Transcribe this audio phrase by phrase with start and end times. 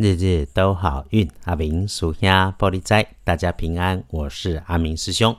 [0.00, 1.28] 日日都好运。
[1.44, 4.02] 阿明属下玻璃斋，大家平安。
[4.08, 5.36] 我是阿明师兄。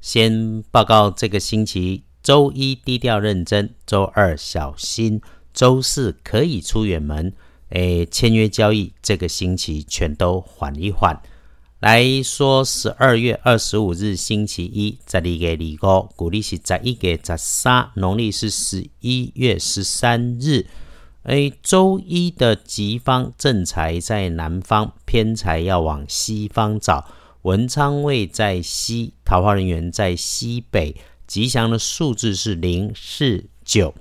[0.00, 5.20] 先报告这个星期，周一低调认真，周二小心，
[5.54, 7.32] 周四可以出远门。
[7.68, 11.22] 诶，签约交易这个星期全都缓一缓。
[11.78, 20.66] 来说十二月二十五日星期一，十二月二哥，古历是十一月十三，农历是十一月十三日。
[21.24, 27.06] 诶，周一的吉方正财在南方，偏财要往西方找。
[27.42, 30.96] 文昌位在西，桃花人员在西北。
[31.26, 33.94] 吉祥的数字是零、四、九。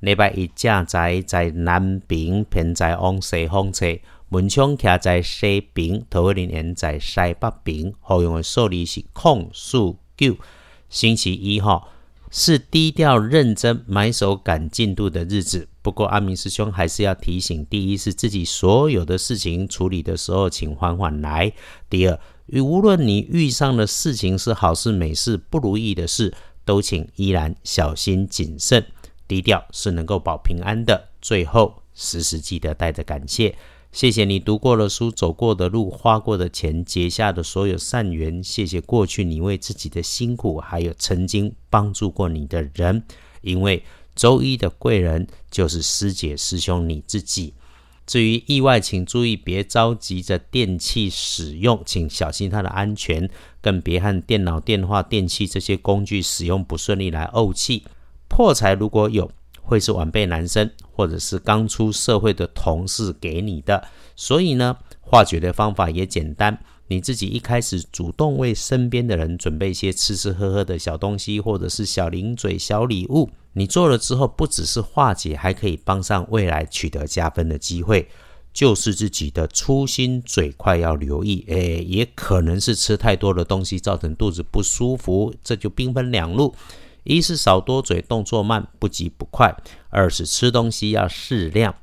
[0.00, 3.98] 礼拜一正财在南边，偏财往西方车。
[4.30, 7.92] 文昌徛在西边，桃花人员在西北边。
[8.00, 10.36] 好用的数字是空、数、九。
[10.88, 11.90] 星期一号。
[12.34, 15.68] 是低调认真买手赶进度的日子。
[15.82, 21.50] 不过阿明师兄还是要提醒：第一是自己所有的事情处理的时候，请缓缓来；
[21.90, 22.18] 第二，
[22.62, 26.32] 无论你遇上的事情是好事、美事、不如意的事，
[26.64, 28.86] 都请依然小心谨慎。
[29.26, 31.08] 低调是能够保平安的。
[31.20, 33.56] 最后，时时记得带着感谢。
[33.90, 38.42] 谢谢你读过的书、走过的路、花过的钱、结下的所有善缘。
[38.42, 43.02] 谢谢过去你为自己的辛苦，还有曾经帮助过你的人。
[43.42, 43.82] 因为
[44.14, 47.54] 周一的贵人就是师姐师兄你自己。
[48.06, 53.28] 至于意外，请注意别着急着电器使用，请小心它的安全，
[53.60, 57.84] 更别和电脑、电话、电器这些工具使用不顺利来怄气。
[58.28, 59.30] 破财如果有。
[59.64, 63.82] 会是晚辈男生，或者是刚出社会的同事给你的，
[64.16, 73.30] 所以呢，化解的方法也简单，你自己一开始主动为身边的人准备一些吃吃喝喝的小东西，或者是小零嘴、小礼物。
[73.54, 78.08] 你做了之后，不只是化解，还可以帮上未来取得加分的机会。
[78.52, 86.54] 就是自己的粗心嘴快要留意，诶，也可能是吃太多的东西造成肚子不舒服，这就兵分两路。
[87.04, 89.56] 一是少多嘴，动作慢，不急不快；
[89.88, 91.74] 二是吃东西要适量。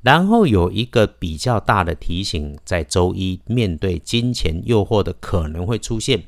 [0.00, 6.22] 然后有一个比较大的提醒，在周一面对金钱诱惑的可能会出现，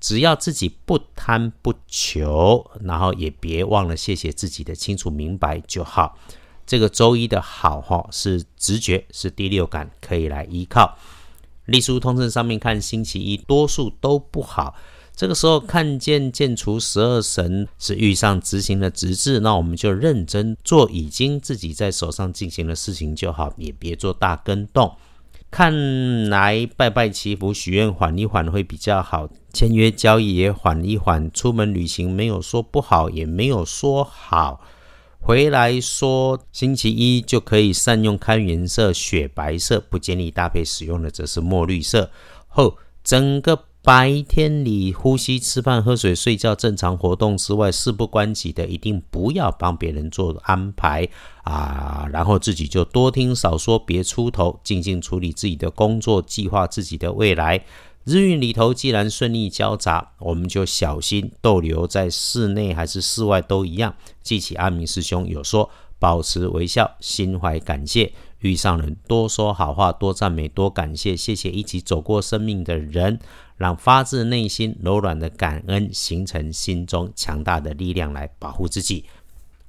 [0.00, 6.18] 只要自己不贪不求，然后也别忘了谢谢自己的清楚明白就好。
[6.66, 10.96] 这个周一的好哈是直觉，是第六感，可以来依靠。
[11.64, 14.74] 隶书通证上面看，星期一多数都不好。
[15.16, 24.94] 这个时候看见剑除十二神是遇上执行的直至，那我们就认真做已经自己在手上进行的事情就好，也别做大跟动。
[25.50, 34.60] 看来拜拜祈福许愿缓一缓会比较好，签约交易也缓一缓，出门旅行没有说不好，也没有说好。
[35.20, 42.10] 回来说星期一就可以善用看颜色，雪白色不建议搭配使用的则是墨绿色。
[42.46, 43.67] 后整个。
[43.88, 51.08] 白天里呼吸、吃饭、喝水、睡觉正常活动之外，事不关己的一定不要帮别人做安排
[51.42, 52.06] 啊！
[52.12, 57.64] 然后自己就多听少说，别出头，静静处理自己的工作，计划自己的未来。
[58.04, 63.94] 日运里头既然顺利交杂，我们就小心逗留在室内还是室外都一样。
[64.22, 73.18] 记起阿明师兄有说，保持微笑，心怀感谢，遇上人多说好话，多赞美，多感谢，谢谢一起走过生命的人。
[73.58, 79.04] 让发自内心柔软的感恩形成心中强大的力量来保护自己。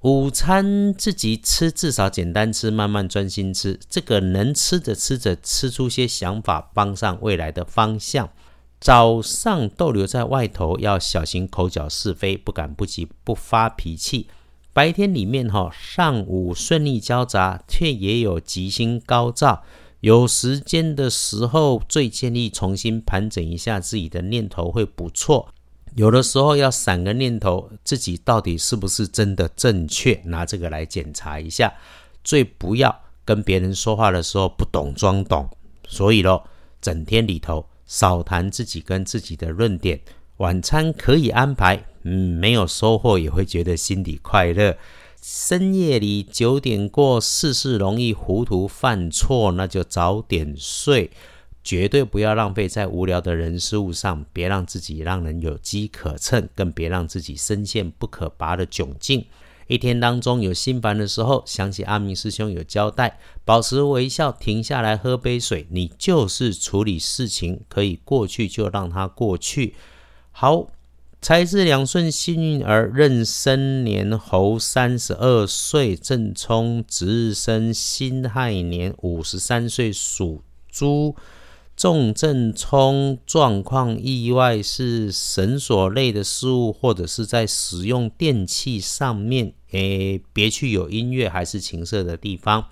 [0.02, 3.78] 午餐自己吃，至少简单吃，慢慢专心吃。
[3.90, 8.30] 这个能吃着吃着吃出些想法，帮上未来的方向。
[8.80, 14.30] 早上逗留在外头，要小心口角是非，不敢不急，不发脾气。
[14.72, 19.64] 白天里面哈，上午顺利交杂，却也有吉星高照。
[20.02, 25.50] 有时间的时候，最建议重新盘整一下自己的念头会不错。
[25.96, 30.22] 有的时候要闪个念头，自己到底是不是真的正确？
[30.24, 31.74] 拿这个来检查一下。
[32.24, 32.96] 最不要
[33.26, 35.50] 跟别人说话的时候不懂装懂。
[35.88, 36.48] 所以咯，
[36.80, 40.00] 整天里头少谈自己跟自己的论点。
[40.38, 44.78] 晚餐可以安排，嗯，没有收获也会觉得心里快乐。
[45.22, 51.12] 深夜里九点过，事事容易糊涂犯错，那就早点睡，
[51.62, 59.26] 绝对不要浪费在无聊的人事物上，别让自己让人有机可乘，更别让自己深陷不可拔的窘境。
[59.68, 69.76] 一天当中有心烦的时候，想起阿明师兄有交代，保持微笑，停下来喝杯水，你就是处理事情可以过去就让它过去。
[70.32, 70.68] 好。
[71.22, 81.16] 财是两顺幸运儿，壬申年猴三十二岁，正冲值日生辛亥年五十三岁属猪。
[81.76, 92.66] 重正冲状况意外是绳索类的事物，或者是在使用电器上面，诶，别去有音乐还是情色的地方。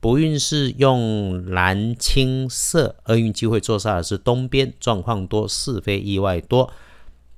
[0.00, 6.70] 不运是用蓝青色，厄运机会坐煞的是东边，状况多，是非意外多。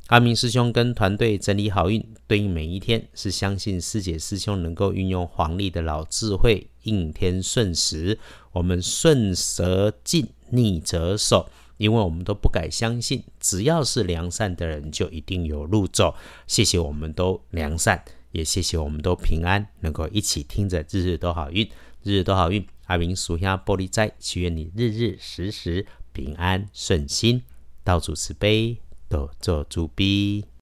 [0.09, 8.19] 阿明师兄跟团队整理好运，对应每一天，是相信师姐师兄能够运用黄历的老智慧，应天顺时，
[8.53, 10.29] 我们顺则进。
[10.51, 16.15] 逆则守，因为我们都不敢相信，只要是良善的人，就一定有路走。
[16.47, 21.69] 谢谢，我们都良善，也谢谢我们都平安，能够一起听着日日都好运，
[22.05, 22.65] 日日都好运。
[22.85, 27.43] 阿明属下玻璃斋，祈愿你日日时时平安顺心，
[27.83, 30.47] 道主慈悲，多做主笔。